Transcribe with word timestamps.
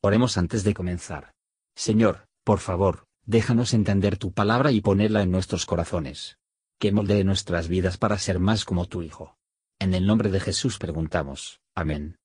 Oremos 0.00 0.38
antes 0.38 0.62
de 0.62 0.74
comenzar. 0.74 1.32
Señor, 1.74 2.28
por 2.44 2.60
favor, 2.60 3.06
déjanos 3.26 3.74
entender 3.74 4.16
tu 4.16 4.32
palabra 4.32 4.70
y 4.70 4.80
ponerla 4.80 5.22
en 5.22 5.32
nuestros 5.32 5.66
corazones. 5.66 6.38
Que 6.78 6.92
moldee 6.92 7.24
nuestras 7.24 7.66
vidas 7.66 7.98
para 7.98 8.16
ser 8.18 8.38
más 8.38 8.64
como 8.64 8.86
tu 8.86 9.02
Hijo. 9.02 9.36
En 9.80 9.94
el 9.94 10.06
nombre 10.06 10.30
de 10.30 10.38
Jesús 10.38 10.78
preguntamos. 10.78 11.60
Amén. 11.74 12.16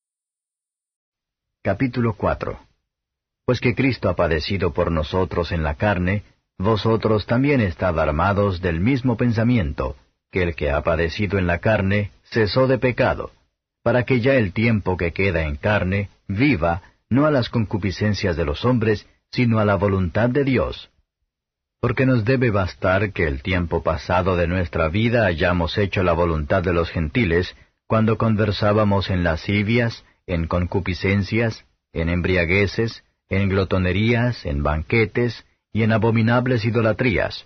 Capítulo 1.64 2.14
4 2.14 2.60
Pues 3.46 3.60
que 3.60 3.74
Cristo 3.74 4.10
ha 4.10 4.16
padecido 4.16 4.74
por 4.74 4.92
nosotros 4.92 5.52
en 5.52 5.64
la 5.64 5.76
carne, 5.76 6.24
vosotros 6.60 7.26
también 7.26 7.60
estad 7.62 8.00
armados 8.00 8.62
del 8.62 8.80
mismo 8.80 9.18
pensamiento, 9.18 9.96
que 10.32 10.44
el 10.44 10.56
que 10.56 10.70
ha 10.70 10.84
padecido 10.84 11.40
en 11.40 11.48
la 11.48 11.58
carne 11.58 12.12
cesó 12.26 12.68
de 12.68 12.78
pecado, 12.78 13.32
para 13.82 14.04
que 14.04 14.22
ya 14.22 14.36
el 14.36 14.54
tiempo 14.54 14.96
que 14.96 15.12
queda 15.12 15.44
en 15.44 15.56
carne 15.56 16.10
viva 16.28 16.84
no 17.14 17.26
a 17.26 17.32
las 17.32 17.50
concupiscencias 17.50 18.36
de 18.36 18.46
los 18.46 18.66
hombres, 18.66 19.08
sino 19.32 19.60
a 19.60 19.66
la 19.66 19.76
voluntad 19.76 20.30
de 20.30 20.44
Dios. 20.44 20.90
Porque 21.80 22.06
nos 22.06 22.26
debe 22.26 22.50
bastar 22.50 23.12
que 23.14 23.28
el 23.28 23.42
tiempo 23.42 23.84
pasado 23.84 24.36
de 24.36 24.48
nuestra 24.48 24.90
vida 24.90 25.26
hayamos 25.26 25.78
hecho 25.78 26.02
la 26.02 26.14
voluntad 26.14 26.64
de 26.64 26.74
los 26.74 26.90
gentiles, 26.90 27.56
cuando 27.88 28.18
conversábamos 28.18 29.10
en 29.10 29.24
lascivias, 29.24 30.04
en 30.26 30.48
concupiscencias, 30.48 31.66
en 31.92 32.10
embriagueces, 32.10 33.04
en 33.30 33.50
glotonerías, 33.50 34.46
en 34.46 34.64
banquetes, 34.64 35.46
y 35.72 35.84
en 35.84 35.92
abominables 35.92 36.64
idolatrías, 36.66 37.46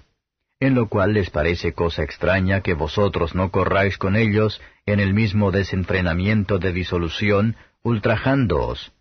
en 0.59 0.75
lo 0.75 0.89
cual 0.89 1.13
les 1.13 1.29
parece 1.29 1.73
cosa 1.73 2.03
extraña 2.03 2.61
que 2.61 2.73
vosotros 2.73 3.35
no 3.35 3.51
corráis 3.51 3.97
con 3.97 4.15
ellos 4.15 4.61
en 4.85 4.99
el 4.99 5.13
mismo 5.13 5.51
desenfrenamiento 5.51 6.59
de 6.59 6.73
disolución, 6.73 7.55
ultrajándoos, 7.83 8.91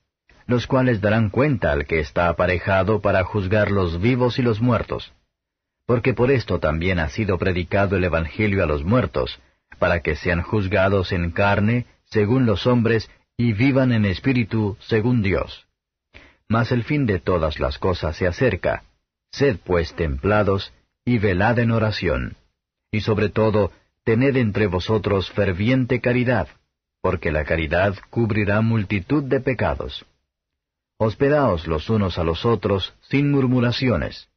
los 0.46 0.66
cuales 0.66 1.00
darán 1.00 1.30
cuenta 1.30 1.72
al 1.72 1.86
que 1.86 2.00
está 2.00 2.28
aparejado 2.28 3.00
para 3.00 3.24
juzgar 3.24 3.70
los 3.70 4.00
vivos 4.00 4.38
y 4.38 4.42
los 4.42 4.60
muertos. 4.60 5.12
Porque 5.86 6.14
por 6.14 6.30
esto 6.30 6.58
también 6.58 6.98
ha 6.98 7.08
sido 7.08 7.38
predicado 7.38 7.96
el 7.96 8.04
Evangelio 8.04 8.62
a 8.62 8.66
los 8.66 8.84
muertos, 8.84 9.40
para 9.78 10.00
que 10.00 10.16
sean 10.16 10.42
juzgados 10.42 11.12
en 11.12 11.30
carne, 11.30 11.86
según 12.04 12.46
los 12.46 12.66
hombres, 12.66 13.10
y 13.36 13.52
vivan 13.52 13.92
en 13.92 14.04
espíritu, 14.04 14.76
según 14.80 15.22
Dios. 15.22 15.66
Mas 16.48 16.72
el 16.72 16.84
fin 16.84 17.06
de 17.06 17.18
todas 17.18 17.58
las 17.60 17.78
cosas 17.78 18.16
se 18.16 18.26
acerca. 18.26 18.84
Sed 19.30 19.58
pues 19.64 19.94
templados, 19.94 20.72
y 21.04 21.18
velad 21.18 21.58
en 21.58 21.72
oración. 21.72 22.36
Y 22.90 23.00
sobre 23.00 23.28
todo, 23.28 23.72
tened 24.04 24.36
entre 24.36 24.68
vosotros 24.68 25.30
ferviente 25.32 26.00
caridad, 26.00 26.48
porque 27.00 27.32
la 27.32 27.44
caridad 27.44 27.94
cubrirá 28.10 28.60
multitud 28.60 29.24
de 29.24 29.40
pecados. 29.40 30.06
Hospedaos 30.98 31.66
los 31.66 31.90
unos 31.90 32.18
a 32.18 32.24
los 32.24 32.46
otros 32.46 32.94
sin 33.02 33.30
murmuraciones. 33.30 34.28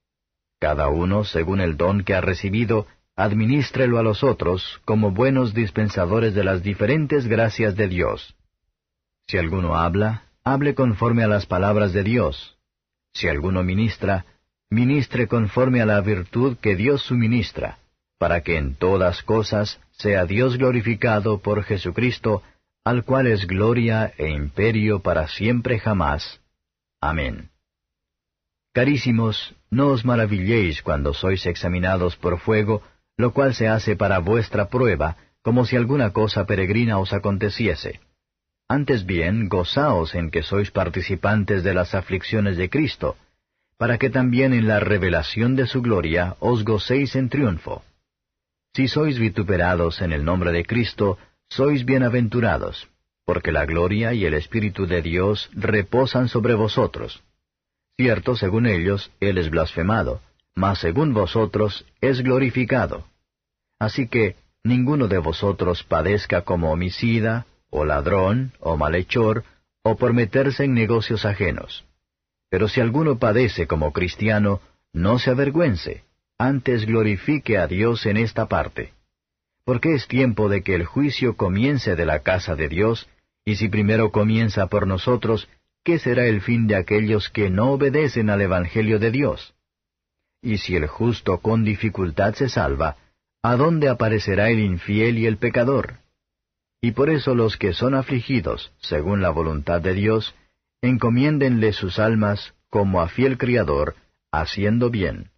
Cada 0.60 0.90
uno, 0.90 1.24
según 1.24 1.62
el 1.62 1.78
don 1.78 2.04
que 2.04 2.14
ha 2.14 2.22
recibido, 2.22 2.86
adminístrelo 3.16 3.98
a 3.98 4.04
los 4.04 4.24
otros 4.24 4.82
como 4.84 5.12
buenos 5.12 5.54
dispensadores 5.54 6.34
de 6.34 6.44
las 6.44 6.62
diferentes 6.62 7.28
gracias 7.28 7.78
de 7.78 7.88
Dios. 7.88 8.36
Si 9.28 9.38
alguno 9.38 9.76
habla, 9.76 10.24
hable 10.44 10.76
conforme 10.76 11.24
a 11.24 11.28
las 11.28 11.46
palabras 11.46 11.94
de 11.94 12.04
Dios. 12.04 12.58
Si 13.14 13.30
alguno 13.30 13.64
ministra, 13.64 14.26
ministre 14.70 15.28
conforme 15.28 15.82
a 15.82 15.86
la 15.86 16.02
virtud 16.02 16.58
que 16.58 16.76
Dios 16.76 17.04
suministra, 17.04 17.80
para 18.18 18.42
que 18.42 18.58
en 18.58 18.76
todas 18.76 19.24
cosas 19.24 19.80
sea 19.92 20.26
Dios 20.26 20.58
glorificado 20.58 21.40
por 21.40 21.64
Jesucristo, 21.64 22.44
al 22.84 23.06
cual 23.06 23.28
es 23.28 23.48
gloria 23.48 24.14
e 24.18 24.30
imperio 24.30 25.00
para 25.00 25.28
siempre 25.30 25.80
jamás. 25.80 26.42
Amén. 27.02 27.50
Carísimos, 28.74 29.56
no 29.70 29.88
os 29.88 30.06
maravilléis 30.06 30.82
cuando 30.82 31.14
sois 31.14 31.46
examinados 31.46 32.16
por 32.16 32.40
fuego, 32.40 32.84
lo 33.18 33.34
cual 33.34 33.54
se 33.56 33.68
hace 33.68 33.96
para 33.96 34.20
vuestra 34.20 34.70
prueba, 34.70 35.18
como 35.42 35.66
si 35.66 35.76
alguna 35.76 36.12
cosa 36.12 36.46
peregrina 36.46 37.00
os 37.00 37.14
aconteciese. 37.14 38.00
Antes 38.68 39.06
bien, 39.06 39.50
gozaos 39.50 40.14
en 40.14 40.30
que 40.30 40.44
sois 40.44 40.72
participantes 40.72 41.64
de 41.64 41.74
las 41.74 41.96
aflicciones 41.96 42.56
de 42.58 42.70
Cristo, 42.70 43.18
para 43.78 43.98
que 43.98 44.10
también 44.10 44.54
en 44.54 44.68
la 44.68 44.80
revelación 44.80 45.56
de 45.56 45.66
su 45.66 45.82
gloria 45.82 46.36
os 46.40 46.64
gocéis 46.64 47.16
en 47.16 47.30
triunfo. 47.30 47.84
Si 48.76 48.88
sois 48.88 49.18
vituperados 49.18 50.02
en 50.02 50.12
el 50.12 50.24
nombre 50.24 50.52
de 50.52 50.66
Cristo, 50.66 51.18
sois 51.50 51.86
bienaventurados, 51.86 52.88
porque 53.30 53.52
la 53.52 53.68
gloria 53.68 54.12
y 54.16 54.26
el 54.26 54.34
Espíritu 54.34 54.88
de 54.88 55.04
Dios 55.04 55.52
reposan 55.54 56.30
sobre 56.30 56.56
vosotros. 56.56 57.22
Cierto, 57.96 58.36
según 58.36 58.66
ellos, 58.66 59.12
Él 59.20 59.38
es 59.38 59.52
blasfemado, 59.52 60.24
mas 60.56 60.80
según 60.80 61.14
vosotros 61.14 61.86
es 62.02 62.24
glorificado. 62.24 63.06
Así 63.78 64.08
que 64.08 64.36
ninguno 64.64 65.08
de 65.08 65.20
vosotros 65.20 65.84
padezca 65.84 66.42
como 66.42 66.72
homicida, 66.72 67.46
o 67.70 67.86
ladrón, 67.86 68.54
o 68.62 68.78
malhechor, 68.78 69.44
o 69.84 69.96
por 69.96 70.14
meterse 70.14 70.64
en 70.64 70.74
negocios 70.74 71.24
ajenos. 71.24 71.86
Pero 72.50 72.68
si 72.68 72.82
alguno 72.82 73.20
padece 73.20 73.68
como 73.68 73.94
cristiano, 73.94 74.60
no 74.92 75.20
se 75.20 75.30
avergüence, 75.30 76.04
antes 76.40 76.88
glorifique 76.88 77.60
a 77.60 77.68
Dios 77.68 78.08
en 78.08 78.18
esta 78.18 78.48
parte. 78.48 78.94
Porque 79.66 79.94
es 79.94 80.08
tiempo 80.08 80.50
de 80.50 80.64
que 80.64 80.74
el 80.74 80.84
juicio 80.84 81.38
comience 81.38 81.96
de 81.96 82.08
la 82.08 82.22
casa 82.22 82.56
de 82.56 82.70
Dios, 82.70 83.08
y 83.50 83.56
si 83.56 83.68
primero 83.68 84.12
comienza 84.12 84.68
por 84.68 84.86
nosotros, 84.86 85.50
¿qué 85.84 85.98
será 85.98 86.28
el 86.28 86.42
fin 86.42 86.68
de 86.68 86.76
aquellos 86.76 87.30
que 87.30 87.50
no 87.50 87.72
obedecen 87.72 88.30
al 88.30 88.42
Evangelio 88.42 89.00
de 89.00 89.10
Dios? 89.10 89.56
Y 90.40 90.60
si 90.60 90.76
el 90.76 90.86
justo 90.86 91.40
con 91.40 91.64
dificultad 91.64 92.36
se 92.36 92.48
salva, 92.48 92.98
¿a 93.42 93.56
dónde 93.56 93.90
aparecerá 93.90 94.52
el 94.52 94.60
infiel 94.60 95.18
y 95.18 95.26
el 95.26 95.38
pecador? 95.38 95.98
Y 96.80 96.92
por 96.92 97.10
eso 97.10 97.34
los 97.34 97.58
que 97.58 97.74
son 97.74 97.96
afligidos, 97.96 98.72
según 98.82 99.24
la 99.24 99.32
voluntad 99.32 99.82
de 99.82 99.96
Dios, 99.96 100.36
encomiéndenle 100.84 101.74
sus 101.74 101.98
almas 101.98 102.54
como 102.70 103.02
a 103.02 103.10
fiel 103.10 103.40
criador, 103.40 103.96
haciendo 104.32 104.92
bien. 104.92 105.32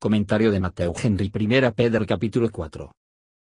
Comentario 0.00 0.50
de 0.50 0.58
Mateo 0.58 0.92
Henry 1.00 1.30
I 1.32 1.70
Pedro 1.70 2.04
capítulo 2.04 2.50
4. 2.50 2.90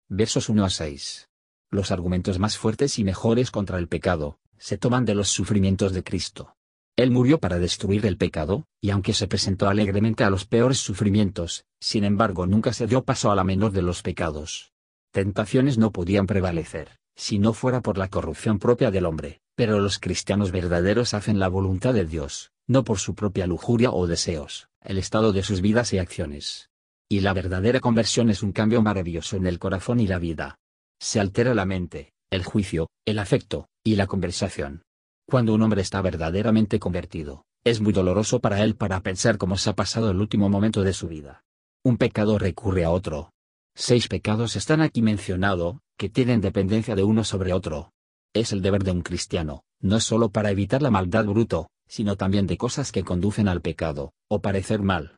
Versos 0.08 0.48
1 0.48 0.64
a 0.64 0.70
6 0.70 1.28
los 1.70 1.90
argumentos 1.90 2.38
más 2.38 2.58
fuertes 2.58 2.98
y 2.98 3.04
mejores 3.04 3.50
contra 3.50 3.78
el 3.78 3.88
pecado, 3.88 4.38
se 4.58 4.78
toman 4.78 5.04
de 5.04 5.14
los 5.14 5.28
sufrimientos 5.28 5.92
de 5.92 6.02
Cristo. 6.02 6.56
Él 6.96 7.10
murió 7.10 7.38
para 7.38 7.58
destruir 7.58 8.06
el 8.06 8.16
pecado, 8.16 8.66
y 8.80 8.90
aunque 8.90 9.12
se 9.12 9.28
presentó 9.28 9.68
alegremente 9.68 10.24
a 10.24 10.30
los 10.30 10.46
peores 10.46 10.78
sufrimientos, 10.78 11.66
sin 11.78 12.04
embargo 12.04 12.46
nunca 12.46 12.72
se 12.72 12.86
dio 12.86 13.04
paso 13.04 13.30
a 13.30 13.36
la 13.36 13.44
menor 13.44 13.72
de 13.72 13.82
los 13.82 14.02
pecados. 14.02 14.72
Tentaciones 15.10 15.76
no 15.76 15.92
podían 15.92 16.26
prevalecer, 16.26 16.98
si 17.14 17.38
no 17.38 17.52
fuera 17.52 17.82
por 17.82 17.98
la 17.98 18.08
corrupción 18.08 18.58
propia 18.58 18.90
del 18.90 19.04
hombre, 19.04 19.40
pero 19.54 19.78
los 19.78 19.98
cristianos 19.98 20.52
verdaderos 20.52 21.14
hacen 21.14 21.38
la 21.38 21.48
voluntad 21.48 21.92
de 21.92 22.06
Dios, 22.06 22.52
no 22.66 22.84
por 22.84 22.98
su 22.98 23.14
propia 23.14 23.46
lujuria 23.46 23.90
o 23.90 24.06
deseos, 24.06 24.68
el 24.82 24.98
estado 24.98 25.32
de 25.32 25.42
sus 25.42 25.60
vidas 25.60 25.92
y 25.92 25.98
acciones. 25.98 26.70
Y 27.08 27.20
la 27.20 27.34
verdadera 27.34 27.80
conversión 27.80 28.30
es 28.30 28.42
un 28.42 28.52
cambio 28.52 28.82
maravilloso 28.82 29.36
en 29.36 29.46
el 29.46 29.58
corazón 29.58 30.00
y 30.00 30.06
la 30.06 30.18
vida, 30.18 30.58
se 31.00 31.20
altera 31.20 31.54
la 31.54 31.66
mente, 31.66 32.12
el 32.30 32.44
juicio, 32.44 32.88
el 33.06 33.18
afecto, 33.18 33.68
y 33.84 33.96
la 33.96 34.06
conversación. 34.06 34.82
Cuando 35.28 35.54
un 35.54 35.62
hombre 35.62 35.82
está 35.82 36.00
verdaderamente 36.02 36.78
convertido, 36.78 37.44
es 37.64 37.80
muy 37.80 37.92
doloroso 37.92 38.40
para 38.40 38.62
él 38.62 38.76
para 38.76 39.00
pensar 39.00 39.38
cómo 39.38 39.56
se 39.56 39.70
ha 39.70 39.74
pasado 39.74 40.10
el 40.10 40.20
último 40.20 40.48
momento 40.48 40.82
de 40.82 40.92
su 40.92 41.08
vida. 41.08 41.42
Un 41.84 41.96
pecado 41.96 42.38
recurre 42.38 42.84
a 42.84 42.90
otro. 42.90 43.30
Seis 43.74 44.08
pecados 44.08 44.56
están 44.56 44.80
aquí 44.80 45.02
mencionados, 45.02 45.78
que 45.98 46.08
tienen 46.08 46.40
dependencia 46.40 46.94
de 46.94 47.04
uno 47.04 47.24
sobre 47.24 47.52
otro. 47.52 47.90
Es 48.34 48.52
el 48.52 48.62
deber 48.62 48.84
de 48.84 48.92
un 48.92 49.02
cristiano, 49.02 49.64
no 49.80 49.98
solo 50.00 50.30
para 50.30 50.50
evitar 50.50 50.82
la 50.82 50.90
maldad 50.90 51.24
bruto, 51.24 51.68
sino 51.88 52.16
también 52.16 52.46
de 52.46 52.56
cosas 52.56 52.92
que 52.92 53.04
conducen 53.04 53.48
al 53.48 53.62
pecado, 53.62 54.12
o 54.28 54.40
parecer 54.40 54.82
mal. 54.82 55.15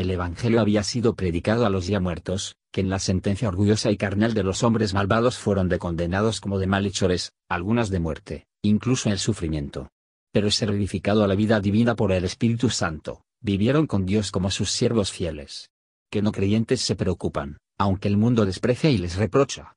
El 0.00 0.10
Evangelio 0.10 0.62
había 0.62 0.82
sido 0.82 1.14
predicado 1.14 1.66
a 1.66 1.68
los 1.68 1.86
ya 1.86 2.00
muertos, 2.00 2.56
que 2.72 2.80
en 2.80 2.88
la 2.88 2.98
sentencia 2.98 3.48
orgullosa 3.48 3.90
y 3.90 3.98
carnal 3.98 4.32
de 4.32 4.42
los 4.42 4.62
hombres 4.62 4.94
malvados 4.94 5.36
fueron 5.36 5.68
de 5.68 5.78
condenados 5.78 6.40
como 6.40 6.58
de 6.58 6.66
malhechores, 6.66 7.32
algunas 7.50 7.90
de 7.90 8.00
muerte, 8.00 8.46
incluso 8.62 9.10
el 9.10 9.18
sufrimiento. 9.18 9.90
Pero 10.32 10.48
es 10.48 10.58
vivificado 10.66 11.22
a 11.22 11.28
la 11.28 11.34
vida 11.34 11.60
divina 11.60 11.96
por 11.96 12.12
el 12.12 12.24
Espíritu 12.24 12.70
Santo, 12.70 13.24
vivieron 13.42 13.86
con 13.86 14.06
Dios 14.06 14.30
como 14.30 14.50
sus 14.50 14.70
siervos 14.70 15.12
fieles. 15.12 15.68
Que 16.10 16.22
no 16.22 16.32
creyentes 16.32 16.80
se 16.80 16.96
preocupan, 16.96 17.58
aunque 17.76 18.08
el 18.08 18.16
mundo 18.16 18.46
desprecia 18.46 18.88
y 18.88 18.96
les 18.96 19.16
reprocha. 19.16 19.76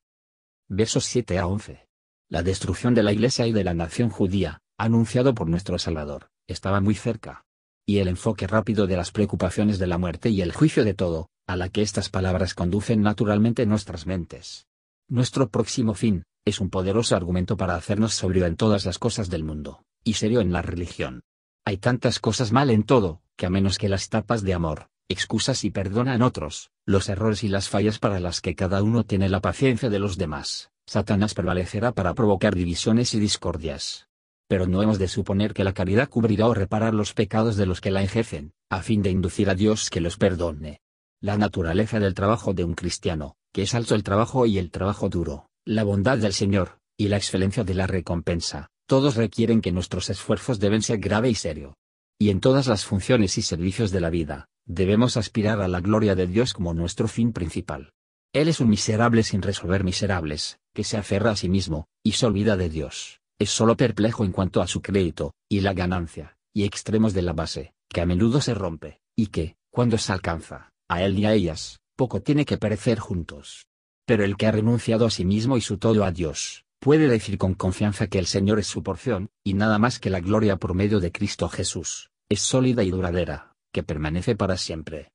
Versos 0.70 1.04
7 1.04 1.38
a 1.38 1.46
11. 1.46 1.86
La 2.30 2.42
destrucción 2.42 2.94
de 2.94 3.02
la 3.02 3.12
Iglesia 3.12 3.46
y 3.46 3.52
de 3.52 3.64
la 3.64 3.74
nación 3.74 4.08
judía, 4.08 4.62
anunciado 4.78 5.34
por 5.34 5.50
nuestro 5.50 5.78
Salvador, 5.78 6.30
estaba 6.46 6.80
muy 6.80 6.94
cerca. 6.94 7.44
Y 7.86 7.98
el 7.98 8.08
enfoque 8.08 8.46
rápido 8.46 8.86
de 8.86 8.96
las 8.96 9.10
preocupaciones 9.10 9.78
de 9.78 9.86
la 9.86 9.98
muerte 9.98 10.30
y 10.30 10.40
el 10.40 10.52
juicio 10.52 10.84
de 10.84 10.94
todo, 10.94 11.28
a 11.46 11.56
la 11.56 11.68
que 11.68 11.82
estas 11.82 12.08
palabras 12.08 12.54
conducen 12.54 13.02
naturalmente 13.02 13.66
nuestras 13.66 14.06
mentes. 14.06 14.66
Nuestro 15.08 15.50
próximo 15.50 15.92
fin, 15.92 16.24
es 16.46 16.60
un 16.60 16.70
poderoso 16.70 17.14
argumento 17.14 17.56
para 17.56 17.74
hacernos 17.74 18.14
sobrio 18.14 18.46
en 18.46 18.56
todas 18.56 18.86
las 18.86 18.98
cosas 18.98 19.28
del 19.28 19.44
mundo, 19.44 19.84
y 20.02 20.14
serio 20.14 20.40
en 20.40 20.52
la 20.52 20.62
religión. 20.62 21.22
Hay 21.66 21.76
tantas 21.76 22.20
cosas 22.20 22.52
mal 22.52 22.70
en 22.70 22.84
todo, 22.84 23.20
que 23.36 23.46
a 23.46 23.50
menos 23.50 23.76
que 23.76 23.88
las 23.88 24.08
tapas 24.08 24.42
de 24.42 24.54
amor, 24.54 24.88
excusas 25.08 25.64
y 25.64 25.70
perdonan 25.70 26.22
otros, 26.22 26.70
los 26.86 27.08
errores 27.08 27.44
y 27.44 27.48
las 27.48 27.68
fallas 27.68 27.98
para 27.98 28.20
las 28.20 28.40
que 28.40 28.54
cada 28.54 28.82
uno 28.82 29.04
tiene 29.04 29.28
la 29.28 29.40
paciencia 29.40 29.90
de 29.90 29.98
los 29.98 30.16
demás, 30.16 30.70
Satanás 30.86 31.34
prevalecerá 31.34 31.92
para 31.92 32.14
provocar 32.14 32.54
divisiones 32.54 33.14
y 33.14 33.20
discordias. 33.20 34.08
Pero 34.48 34.66
no 34.66 34.82
hemos 34.82 34.98
de 34.98 35.08
suponer 35.08 35.54
que 35.54 35.64
la 35.64 35.72
caridad 35.72 36.08
cubrirá 36.08 36.46
o 36.46 36.54
reparar 36.54 36.94
los 36.94 37.14
pecados 37.14 37.56
de 37.56 37.66
los 37.66 37.80
que 37.80 37.90
la 37.90 38.02
ejercen, 38.02 38.52
a 38.70 38.82
fin 38.82 39.02
de 39.02 39.10
inducir 39.10 39.48
a 39.48 39.54
Dios 39.54 39.90
que 39.90 40.00
los 40.00 40.16
perdone. 40.16 40.80
La 41.20 41.38
naturaleza 41.38 41.98
del 41.98 42.14
trabajo 42.14 42.52
de 42.52 42.64
un 42.64 42.74
cristiano, 42.74 43.36
que 43.52 43.62
es 43.62 43.74
alto 43.74 43.94
el 43.94 44.02
trabajo 44.02 44.46
y 44.46 44.58
el 44.58 44.70
trabajo 44.70 45.08
duro, 45.08 45.48
la 45.64 45.84
bondad 45.84 46.18
del 46.18 46.34
Señor, 46.34 46.78
y 46.98 47.08
la 47.08 47.16
excelencia 47.16 47.64
de 47.64 47.74
la 47.74 47.86
recompensa, 47.86 48.68
todos 48.86 49.16
requieren 49.16 49.62
que 49.62 49.72
nuestros 49.72 50.10
esfuerzos 50.10 50.60
deben 50.60 50.82
ser 50.82 50.98
grave 50.98 51.30
y 51.30 51.34
serio. 51.34 51.78
Y 52.18 52.30
en 52.30 52.40
todas 52.40 52.66
las 52.66 52.84
funciones 52.84 53.38
y 53.38 53.42
servicios 53.42 53.90
de 53.90 54.00
la 54.00 54.10
vida, 54.10 54.48
debemos 54.66 55.16
aspirar 55.16 55.60
a 55.62 55.68
la 55.68 55.80
gloria 55.80 56.14
de 56.14 56.26
Dios 56.26 56.52
como 56.52 56.74
nuestro 56.74 57.08
fin 57.08 57.32
principal. 57.32 57.92
Él 58.32 58.48
es 58.48 58.60
un 58.60 58.68
miserable 58.68 59.22
sin 59.22 59.42
resolver 59.42 59.84
miserables, 59.84 60.58
que 60.74 60.84
se 60.84 60.96
aferra 60.96 61.30
a 61.30 61.36
sí 61.36 61.48
mismo, 61.48 61.86
y 62.02 62.12
se 62.12 62.26
olvida 62.26 62.56
de 62.56 62.68
Dios, 62.68 63.20
es 63.44 63.50
solo 63.50 63.76
perplejo 63.76 64.24
en 64.24 64.32
cuanto 64.32 64.60
a 64.60 64.66
su 64.66 64.82
crédito, 64.82 65.34
y 65.48 65.60
la 65.60 65.72
ganancia, 65.72 66.36
y 66.52 66.64
extremos 66.64 67.14
de 67.14 67.22
la 67.22 67.32
base, 67.32 67.74
que 67.88 68.00
a 68.00 68.06
menudo 68.06 68.40
se 68.40 68.54
rompe, 68.54 69.00
y 69.16 69.28
que, 69.28 69.56
cuando 69.70 69.98
se 69.98 70.12
alcanza, 70.12 70.72
a 70.88 71.02
él 71.02 71.18
y 71.18 71.26
a 71.26 71.32
ellas, 71.32 71.80
poco 71.96 72.22
tiene 72.22 72.44
que 72.44 72.58
perecer 72.58 72.98
juntos. 72.98 73.66
Pero 74.06 74.24
el 74.24 74.36
que 74.36 74.46
ha 74.46 74.52
renunciado 74.52 75.06
a 75.06 75.10
sí 75.10 75.24
mismo 75.24 75.56
y 75.56 75.60
su 75.60 75.78
todo 75.78 76.04
a 76.04 76.10
Dios, 76.10 76.64
puede 76.80 77.08
decir 77.08 77.38
con 77.38 77.54
confianza 77.54 78.06
que 78.06 78.18
el 78.18 78.26
Señor 78.26 78.58
es 78.58 78.66
su 78.66 78.82
porción, 78.82 79.30
y 79.44 79.54
nada 79.54 79.78
más 79.78 79.98
que 79.98 80.10
la 80.10 80.20
gloria 80.20 80.56
por 80.56 80.74
medio 80.74 81.00
de 81.00 81.12
Cristo 81.12 81.48
Jesús, 81.48 82.10
es 82.28 82.40
sólida 82.40 82.82
y 82.82 82.90
duradera, 82.90 83.52
que 83.72 83.82
permanece 83.82 84.36
para 84.36 84.56
siempre. 84.56 85.12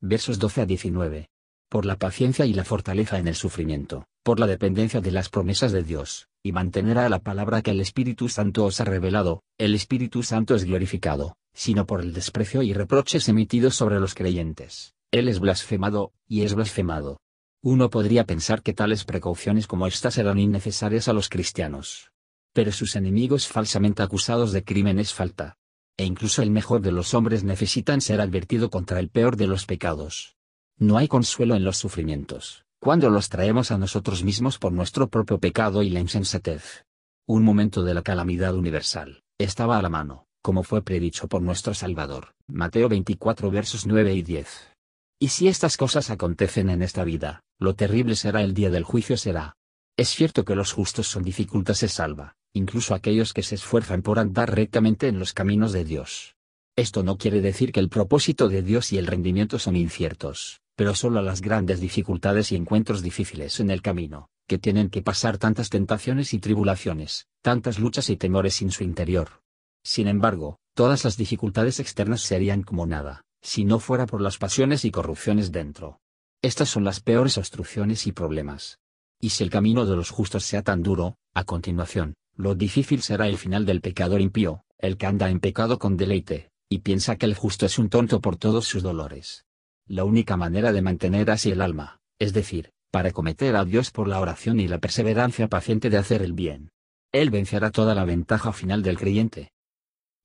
Versos 0.00 0.38
12 0.38 0.62
a 0.62 0.66
19. 0.66 1.28
Por 1.70 1.86
la 1.86 1.96
paciencia 1.96 2.44
y 2.44 2.52
la 2.52 2.64
fortaleza 2.64 3.18
en 3.18 3.26
el 3.26 3.34
sufrimiento, 3.34 4.06
por 4.22 4.38
la 4.38 4.46
dependencia 4.46 5.00
de 5.00 5.12
las 5.12 5.28
promesas 5.30 5.72
de 5.72 5.82
Dios, 5.82 6.28
y 6.46 6.52
mantener 6.52 6.98
a 6.98 7.08
la 7.08 7.20
palabra 7.20 7.62
que 7.62 7.70
el 7.70 7.80
Espíritu 7.80 8.28
Santo 8.28 8.66
os 8.66 8.78
ha 8.78 8.84
revelado, 8.84 9.42
el 9.56 9.74
Espíritu 9.74 10.22
Santo 10.22 10.54
es 10.54 10.64
glorificado, 10.64 11.38
sino 11.54 11.86
por 11.86 12.02
el 12.02 12.12
desprecio 12.12 12.62
y 12.62 12.74
reproches 12.74 13.30
emitidos 13.30 13.76
sobre 13.76 13.98
los 13.98 14.14
creyentes, 14.14 14.92
Él 15.10 15.28
es 15.28 15.40
blasfemado, 15.40 16.12
y 16.28 16.42
es 16.42 16.54
blasfemado. 16.54 17.18
Uno 17.62 17.88
podría 17.88 18.26
pensar 18.26 18.62
que 18.62 18.74
tales 18.74 19.04
precauciones 19.04 19.66
como 19.66 19.86
estas 19.86 20.18
eran 20.18 20.38
innecesarias 20.38 21.08
a 21.08 21.14
los 21.14 21.30
cristianos. 21.30 22.12
Pero 22.52 22.72
sus 22.72 22.94
enemigos 22.94 23.48
falsamente 23.48 24.02
acusados 24.02 24.52
de 24.52 24.64
crímenes 24.64 25.14
falta. 25.14 25.56
E 25.96 26.04
incluso 26.04 26.42
el 26.42 26.50
mejor 26.50 26.82
de 26.82 26.92
los 26.92 27.14
hombres 27.14 27.42
necesitan 27.42 28.02
ser 28.02 28.20
advertido 28.20 28.68
contra 28.68 29.00
el 29.00 29.08
peor 29.08 29.38
de 29.38 29.46
los 29.46 29.64
pecados. 29.64 30.36
No 30.76 30.98
hay 30.98 31.08
consuelo 31.08 31.54
en 31.54 31.64
los 31.64 31.78
sufrimientos, 31.78 32.66
cuando 32.84 33.08
los 33.08 33.30
traemos 33.30 33.70
a 33.70 33.78
nosotros 33.78 34.24
mismos 34.24 34.58
por 34.58 34.70
nuestro 34.70 35.08
propio 35.08 35.38
pecado 35.38 35.82
y 35.82 35.88
la 35.88 36.00
insensatez. 36.00 36.84
Un 37.26 37.42
momento 37.42 37.82
de 37.82 37.94
la 37.94 38.02
calamidad 38.02 38.54
universal, 38.54 39.22
estaba 39.38 39.78
a 39.78 39.82
la 39.82 39.88
mano, 39.88 40.26
como 40.42 40.62
fue 40.62 40.82
predicho 40.82 41.26
por 41.26 41.40
nuestro 41.40 41.72
Salvador. 41.72 42.34
Mateo 42.46 42.90
24 42.90 43.50
versos 43.50 43.86
9 43.86 44.14
y 44.16 44.20
10. 44.20 44.74
Y 45.18 45.28
si 45.28 45.48
estas 45.48 45.78
cosas 45.78 46.10
acontecen 46.10 46.68
en 46.68 46.82
esta 46.82 47.04
vida, 47.04 47.40
lo 47.58 47.74
terrible 47.74 48.16
será 48.16 48.42
el 48.42 48.52
día 48.52 48.68
del 48.68 48.84
juicio 48.84 49.16
será. 49.16 49.54
Es 49.96 50.10
cierto 50.10 50.44
que 50.44 50.54
los 50.54 50.72
justos 50.72 51.06
son 51.06 51.22
dificultas 51.22 51.78
se 51.78 51.88
salva, 51.88 52.34
incluso 52.52 52.94
aquellos 52.94 53.32
que 53.32 53.42
se 53.42 53.54
esfuerzan 53.54 54.02
por 54.02 54.18
andar 54.18 54.54
rectamente 54.54 55.08
en 55.08 55.18
los 55.18 55.32
caminos 55.32 55.72
de 55.72 55.86
Dios. 55.86 56.34
Esto 56.76 57.02
no 57.02 57.16
quiere 57.16 57.40
decir 57.40 57.72
que 57.72 57.80
el 57.80 57.88
propósito 57.88 58.50
de 58.50 58.60
Dios 58.60 58.92
y 58.92 58.98
el 58.98 59.06
rendimiento 59.06 59.58
son 59.58 59.74
inciertos, 59.74 60.60
pero 60.76 60.94
solo 60.94 61.22
las 61.22 61.40
grandes 61.40 61.80
dificultades 61.80 62.52
y 62.52 62.56
encuentros 62.56 63.02
difíciles 63.02 63.60
en 63.60 63.70
el 63.70 63.82
camino, 63.82 64.28
que 64.46 64.58
tienen 64.58 64.90
que 64.90 65.02
pasar 65.02 65.38
tantas 65.38 65.70
tentaciones 65.70 66.34
y 66.34 66.38
tribulaciones, 66.38 67.28
tantas 67.42 67.78
luchas 67.78 68.10
y 68.10 68.16
temores 68.16 68.60
en 68.62 68.70
su 68.70 68.84
interior. 68.84 69.42
Sin 69.82 70.08
embargo, 70.08 70.58
todas 70.74 71.04
las 71.04 71.16
dificultades 71.16 71.80
externas 71.80 72.22
serían 72.22 72.62
como 72.62 72.86
nada, 72.86 73.24
si 73.42 73.64
no 73.64 73.78
fuera 73.78 74.06
por 74.06 74.20
las 74.20 74.38
pasiones 74.38 74.84
y 74.84 74.90
corrupciones 74.90 75.52
dentro. 75.52 76.00
Estas 76.42 76.68
son 76.68 76.84
las 76.84 77.00
peores 77.00 77.38
obstrucciones 77.38 78.06
y 78.06 78.12
problemas. 78.12 78.78
Y 79.20 79.30
si 79.30 79.44
el 79.44 79.50
camino 79.50 79.86
de 79.86 79.96
los 79.96 80.10
justos 80.10 80.44
sea 80.44 80.62
tan 80.62 80.82
duro, 80.82 81.16
a 81.32 81.44
continuación, 81.44 82.14
lo 82.36 82.54
difícil 82.54 83.00
será 83.02 83.28
el 83.28 83.38
final 83.38 83.64
del 83.64 83.80
pecador 83.80 84.20
impío, 84.20 84.64
el 84.78 84.96
que 84.96 85.06
anda 85.06 85.30
en 85.30 85.40
pecado 85.40 85.78
con 85.78 85.96
deleite, 85.96 86.50
y 86.68 86.78
piensa 86.78 87.16
que 87.16 87.26
el 87.26 87.34
justo 87.34 87.64
es 87.64 87.78
un 87.78 87.88
tonto 87.88 88.20
por 88.20 88.36
todos 88.36 88.66
sus 88.66 88.82
dolores. 88.82 89.44
La 89.86 90.04
única 90.04 90.36
manera 90.36 90.72
de 90.72 90.82
mantener 90.82 91.30
así 91.30 91.50
el 91.50 91.60
alma, 91.60 92.00
es 92.18 92.32
decir, 92.32 92.72
para 92.90 93.12
cometer 93.12 93.56
a 93.56 93.64
Dios 93.64 93.90
por 93.90 94.08
la 94.08 94.20
oración 94.20 94.60
y 94.60 94.68
la 94.68 94.78
perseverancia 94.78 95.48
paciente 95.48 95.90
de 95.90 95.98
hacer 95.98 96.22
el 96.22 96.32
bien. 96.32 96.70
Él 97.12 97.30
vencerá 97.30 97.70
toda 97.70 97.94
la 97.94 98.04
ventaja 98.04 98.52
final 98.52 98.82
del 98.82 98.98
creyente. 98.98 99.52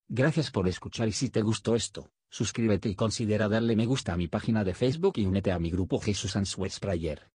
Gracias 0.07 0.51
por 0.51 0.67
escuchar 0.67 1.07
y 1.07 1.11
si 1.11 1.29
te 1.29 1.41
gustó 1.41 1.75
esto, 1.75 2.09
Suscríbete 2.31 2.89
y 2.89 2.95
considera 2.95 3.49
darle 3.49 3.75
me 3.75 3.87
gusta 3.87 4.13
a 4.13 4.17
mi 4.17 4.27
página 4.27 4.63
de 4.63 4.75
Facebook 4.75 5.13
y 5.15 5.25
únete 5.25 5.51
a 5.51 5.57
mi 5.57 5.71
grupo 5.71 5.99
Jesús 5.99 6.35
Answers 6.35 6.79
Prayer. 6.79 7.31